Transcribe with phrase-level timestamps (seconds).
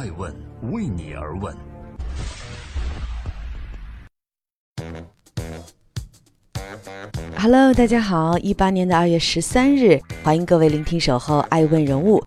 [0.00, 0.34] 爱问
[0.72, 1.54] 为你而问。
[7.36, 12.18] Hello，大家好，一八年的二月十三日，欢迎各位聆听《守候爱问人物》。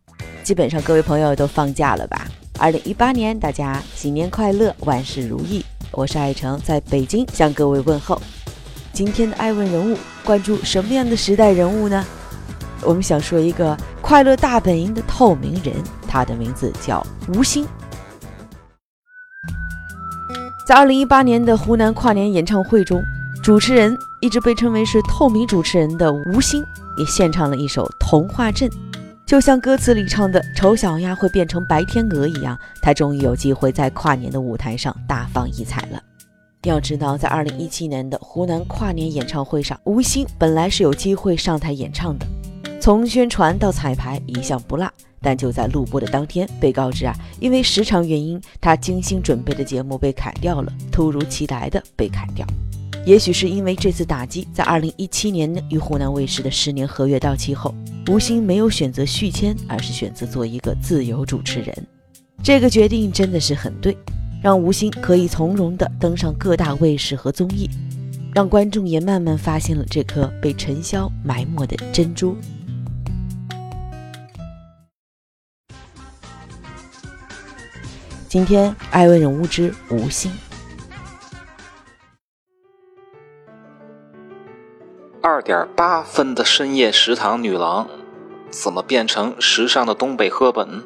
[0.43, 2.27] 基本上各位朋友都放假了吧？
[2.59, 5.65] 二零一八年，大家新年快乐，万事如意。
[5.93, 8.21] 我是爱成，在北京向各位问候。
[8.91, 12.05] 今天的爱问人物，关注什么样的时代人物呢？
[12.83, 15.73] 我们想说一个快乐大本营的透明人，
[16.13, 17.65] 他的名字叫吴昕。
[20.67, 23.03] 在二零一八年的湖南跨年演唱会中，
[23.41, 26.63] 主持人一直被称为是透明主持人的吴昕，
[26.97, 28.69] 也献唱了一首《童话镇》，
[29.25, 35.99] 就像歌词里唱的“丑小鸭会变成白天鹅”一样，他终于有机会在跨年的舞台上大放异彩了。
[36.61, 42.25] 要知道，在二零一七年的湖南跨年演唱会上，吴昕本来是有机会上台演唱的。
[42.79, 44.87] 从宣传到彩排一向不落，
[45.23, 52.45] 但就在录播的当天被告知啊，因为时长原因，他精心准备的节目被砍掉了，突如其来的被砍掉。
[53.05, 57.73] 也许是因为这次打击，在二零一七年与湖南卫视的十年合约到期后，
[58.09, 61.87] 吴昕没有选择续签，而是选择做一个自由主持人。
[62.41, 63.97] 这个决定真的是很对，
[64.41, 67.69] 让吴昕可以从容地登上各大卫视和综艺，
[68.33, 72.35] 让观众也慢慢发现了这颗被尘嚣埋没的珍珠。
[78.33, 80.31] 今天，爱问人物之吴昕。
[85.21, 87.87] 二点八分的深夜食堂女郎，
[88.49, 90.83] 怎么变成时尚的东北赫本？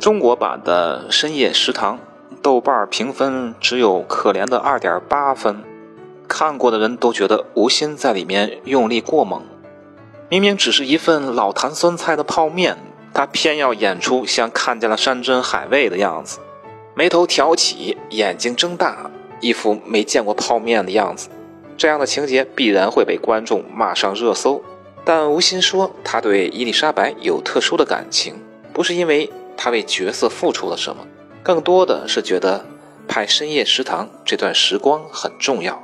[0.00, 2.00] 中国版的深夜食堂，
[2.42, 5.62] 豆瓣评分只有可怜的二点八分。
[6.26, 9.40] 看过的人都觉得吴昕在里面用力过猛，
[10.28, 12.76] 明明只是一份老坛酸菜的泡面。
[13.12, 16.38] 他偏要演出像看见了山珍海味的样子，
[16.94, 21.28] 眉头挑起，眼睛睁大，一副没见过泡面的样子。
[21.76, 24.62] 这样的情节必然会被观众骂上热搜。
[25.04, 28.34] 但吴昕说，他对伊丽莎白有特殊的感情，
[28.72, 31.06] 不是因为他为角色付出了什么，
[31.42, 32.64] 更多的是觉得
[33.08, 35.82] 拍《深夜食堂》这段时光很重要。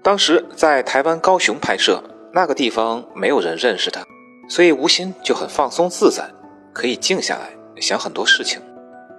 [0.00, 2.02] 当时在台湾高雄拍摄，
[2.32, 4.04] 那个地方没有人认识他，
[4.48, 6.30] 所以吴昕就很放松自在。
[6.76, 7.48] 可以静下来
[7.80, 8.60] 想很多事情。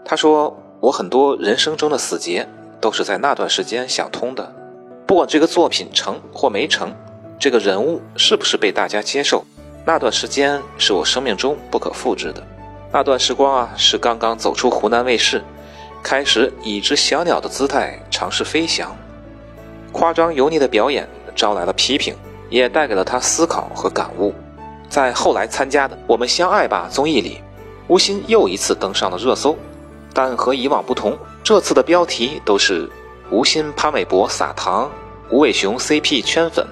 [0.06, 2.48] 他说：“我很多人生中的死结
[2.80, 4.54] 都是在那段时间想通的。
[5.08, 6.94] 不管这个作品成或没成，
[7.40, 9.44] 这个人物是不是被大家接受，
[9.84, 12.44] 那段时间是我生命中不可复制的。
[12.92, 15.44] 那段时光啊，是刚刚走出湖南卫视，
[16.04, 18.96] 开始以只小鸟的姿态尝试飞翔。
[19.92, 22.16] 夸张油腻的表演招来了批评，
[22.52, 24.32] 也带给了他思考和感悟。
[24.88, 27.42] 在后来参加的《我们相爱吧》综艺里。”
[27.88, 29.58] 吴昕又一次登上了热搜，
[30.14, 32.90] 但和以往不同，这次的标题都是
[33.32, 34.92] “吴昕潘玮柏撒糖，
[35.30, 36.68] 吴伟雄 CP 圈粉”，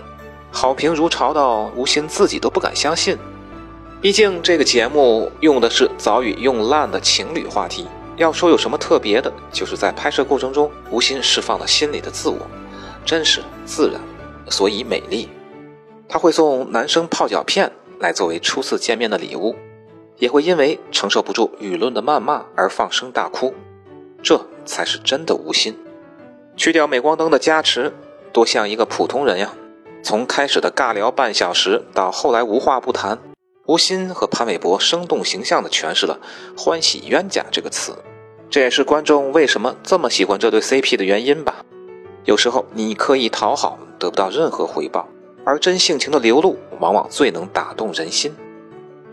[0.52, 3.18] 好评如潮到吴昕自己都不敢相信。
[4.02, 7.88] 毕竟这个节目用的是早已用烂的情侣话题，
[8.18, 12.38] 要说有什么特别的，就是在拍摄过程中，吴昕释放了心里的自我，
[13.06, 14.02] 真实自然，
[14.50, 15.30] 所以美丽。
[16.08, 19.56] 他会送男生泡脚片来作为初次见面的礼物。
[20.18, 23.54] 也会因为承受不住舆论的谩骂而放声大哭，
[24.24, 25.78] 这才是真的无心。
[26.56, 27.94] 去掉镁光灯的加持，
[28.32, 29.54] 多像一个普通人呀！
[30.04, 33.18] 从开始的尬聊半小时到后来无话不谈，
[33.66, 36.20] 吴昕和潘玮柏生动形象地诠释了
[36.56, 37.98] “欢喜冤家”这个词。
[38.50, 41.66] 这也是观众为什么这么喜欢这对 CP 的原因吧？
[42.24, 45.08] 有时候你刻意讨好得不到任何回报，
[45.44, 48.34] 而真性情的流露往往最能打动人心。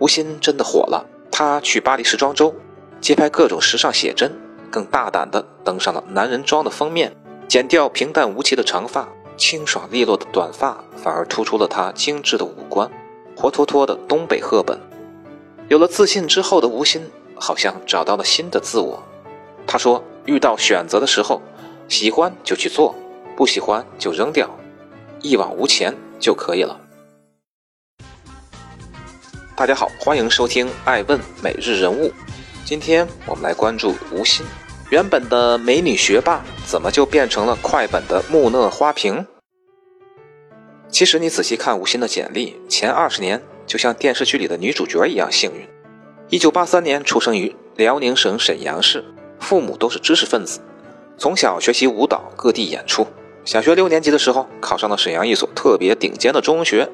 [0.02, 2.52] 吴昕真的火了，她去巴黎时装周
[3.00, 4.32] 接拍各种时尚写真，
[4.68, 7.14] 更大胆地登上了男人装的封面，
[7.46, 12.90] 剪掉平淡无奇的长发，清爽利落的短发反而突出了她精致的五官，
[13.36, 14.76] 活脱脱的东北赫本。
[15.68, 19.00] 有了自信之后的吴昕，好像找到了新的自我。
[19.68, 21.40] 她说：“遇到选择的时候，
[21.86, 22.92] 喜欢就去做，
[23.36, 24.50] 不喜欢就扔掉，
[25.20, 26.80] 一往无前就可以了。”
[29.54, 32.08] 大家好，欢迎收听《爱问每日人物》。
[32.64, 34.46] 今天我们来关注吴昕。
[34.88, 39.26] 原本的美女学霸，怎么就变成了快本的木讷花瓶？
[40.88, 45.68] 其实你仔细看吴昕的简历，前二十年就像电视剧里的女主角一样幸运。
[46.30, 49.04] 一九八三年出生于辽宁省沈阳市，
[49.38, 50.60] 父母都是知识分子，
[51.18, 53.06] 从小学习舞蹈，各地演出。
[53.44, 56.88] 小学六年级的时候，考上了沈阳一所特别顶尖的中学。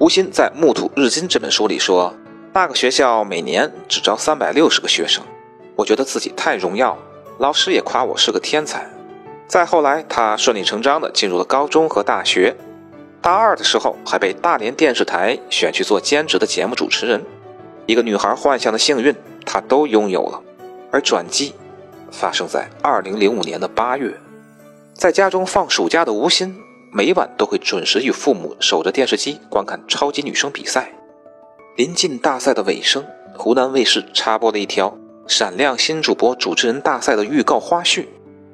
[0.00, 2.12] 吴昕在《木土日金》这本书里说，
[2.52, 5.22] 那个学校每年只招三百六十个学生，
[5.76, 6.98] 我觉得自己太荣耀，
[7.38, 8.90] 老师也夸我是个天才。
[9.46, 12.56] 再后来，他顺理成章地进入了高中和大学。
[13.22, 17.24] 大二的时候，还被大连电视台选去做兼职的节目主持人。
[17.86, 19.14] 一个女孩幻想的幸运，
[19.46, 20.42] 他都拥有了。
[20.90, 21.54] 而转机
[22.10, 24.12] 发生在二零零五年的八月，
[24.92, 26.56] 在家中放暑假的吴昕，
[26.96, 30.92] 每晚都会准时与父母守着电视机观看超级女声比赛。
[31.76, 33.04] 临近大赛的尾声，
[33.36, 34.96] 湖南卫视插播了一条
[35.26, 38.06] “闪亮新主播主持人大赛”的预告花絮，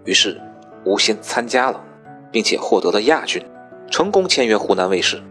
[0.07, 0.41] 于是
[0.85, 1.85] 吴昕参加了，
[2.33, 3.45] 并且获得了亚军，
[3.91, 5.23] 成功签约湖南卫视。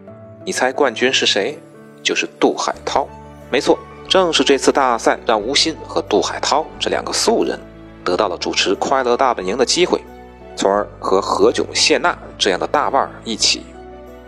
[0.46, 1.58] 你猜冠军是谁？
[2.04, 3.08] 就是杜海涛。
[3.50, 7.60] 没错，正是这次大赛让吴昕和杜海涛这两个素人
[8.04, 10.00] 得到了主持《快乐大本营》的机会，
[10.56, 13.64] 从而和何炅、谢娜这样的大腕儿一起，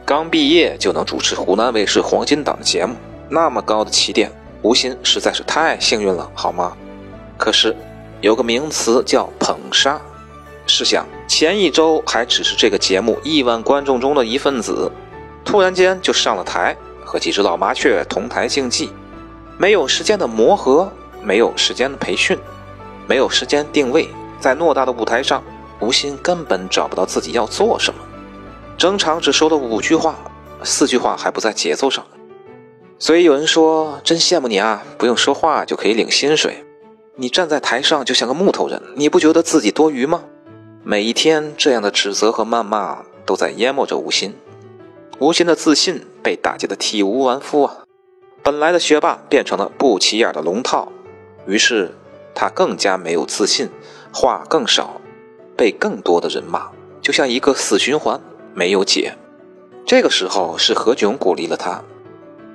[0.05, 2.93] 刚毕业就能主持湖南卫视黄金档的节目。
[3.29, 4.29] 那么高的起点，
[4.61, 6.75] 吴昕实在是太幸运了，好吗？
[7.37, 7.73] 可是，
[8.19, 9.99] 有个名词叫捧杀。
[10.67, 14.91] 试想，前一周还只是这个节目亿万观众中的一份子，
[15.45, 16.75] 突然间就上了台，
[17.05, 18.91] 和几只老麻雀同台竞技，
[19.57, 20.91] 没有时间的磨合，
[21.23, 22.37] 没有时间的培训，
[23.07, 24.09] 没有时间定位，
[24.39, 25.41] 在偌大的舞台上，
[25.81, 27.99] 吴昕根本找不到自己要做什么，
[28.77, 30.15] 整场只说了五句话，
[30.63, 32.05] 四句话还不在节奏上。
[32.99, 36.63] 所以有人说，真羡慕你啊，不用说话就可以领薪水。
[37.15, 40.23] 你站在台上就像个木头人，你不觉得自己多余吗？
[40.83, 44.33] 每一天这样的指责和谩骂都在淹没着吴昕，
[45.19, 47.77] 吴昕的自信被打击的体无完肤啊！
[48.43, 50.91] 本来的学霸变成了不起眼的龙套，
[51.45, 51.95] 于是
[52.33, 53.69] 他更加没有自信，
[54.11, 55.01] 话更少，
[55.61, 56.71] 被更多的人骂，
[57.03, 58.19] 就像一个死循环，
[58.55, 59.13] 没有解。
[59.85, 61.79] 这个时候是何炅鼓励了他。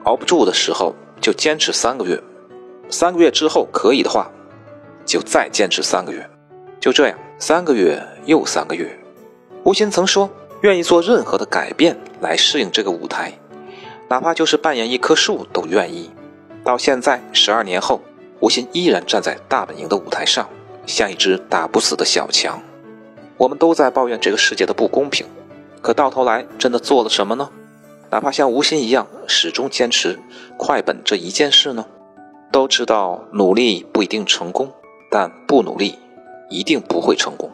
[0.02, 2.20] 熬不住的时候就坚持三个月，
[2.90, 4.28] 三个月之后可以的话，
[5.04, 6.28] 就再坚持三个月。
[6.80, 8.98] 就这样，三个月又三个月。
[9.62, 10.28] 吴昕曾说，
[10.62, 13.32] 愿意做任何的改变来适应这个舞台，
[14.08, 16.10] 哪怕就是扮演一棵树都愿意。
[16.64, 18.00] 到现在十二年后，
[18.40, 20.48] 吴昕依然站在大本营的舞台上，
[20.86, 22.60] 像一只打不死的小强。
[23.36, 25.26] 我们都在抱怨这个世界的不公平，
[25.82, 27.50] 可到头来真的做了什么呢？
[28.10, 30.18] 哪怕像吴昕一样始终坚持
[30.56, 31.84] 快本这一件事呢，
[32.50, 34.72] 都知道努力不一定成功，
[35.10, 35.98] 但不努力
[36.48, 37.50] 一定不会成功。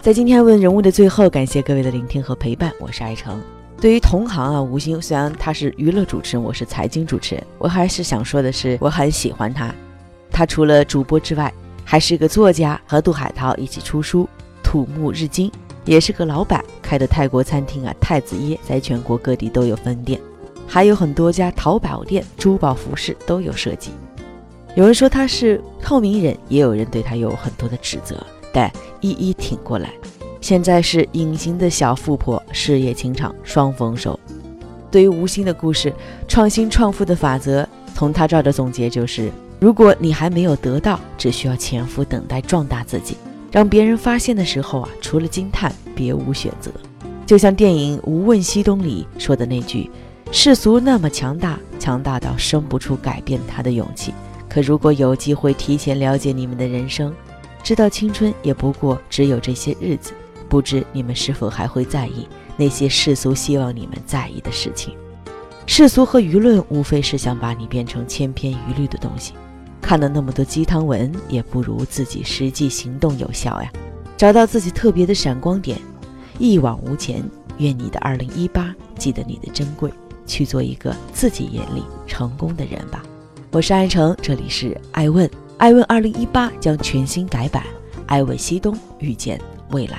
[0.00, 3.40] 在今天问人物的最后，感谢各位的聆听和陪伴，我是爱成。
[3.82, 9.74] 对于同行啊，吴昕虽然他是娱乐主持人，我是财经主持人，我还是想说的是，我很喜欢他。
[10.30, 11.52] 他除了主播之外，
[11.84, 14.28] 还是个作家，和杜海涛一起出书，
[14.62, 15.50] 土木日经，
[15.84, 20.20] 也是个老板，开的泰国餐厅啊，太子椰，在全国各地都有分店，
[20.64, 23.90] 还有很多家淘宝店、珠宝服饰都有设计。
[24.76, 29.90] 有人说他是透明人，也有人对他有很多的指责，但一一挺过来。
[30.42, 34.18] 现在是隐形的小富婆，事业情场双丰收。
[34.90, 35.90] 对于吴昕的故事，
[36.26, 39.30] 创新创富的法则，从他这儿的总结就是。
[39.60, 43.16] 如果你还没有得到，只需要潜伏等待壮大自己，
[43.52, 46.72] 让别人发现的时候啊，除了惊叹别无选择。
[47.24, 49.88] 就像电影《无问西东》里说的那句
[50.32, 54.12] ：“世俗那么强大，强大到生不出改变它的勇气。
[54.48, 57.14] 可如果有机会提前了解你们的人生，
[57.62, 60.12] 知道青春也不过只有这些日子，
[60.52, 62.28] 不知你们是否还会在意
[62.58, 64.94] 那些世俗希望你们在意的事情？
[65.64, 69.32] 世俗和舆论无非是想把你变成千篇一律的东西。”
[69.80, 73.72] 看了那么多鸡汤文，也不如自己实际行动有效呀！
[74.14, 75.78] 找到自己特别的闪光点，
[76.38, 77.24] 一往无前。
[77.56, 79.90] 愿你的二零一八记得你的珍贵，
[80.26, 83.02] 去做一个自己眼里成功的人吧。
[83.52, 85.28] 我是爱成，这里是爱问。
[85.56, 87.64] 爱问二零一八将全新改版，
[88.04, 89.40] 爱问西东，遇见
[89.70, 89.98] 未来。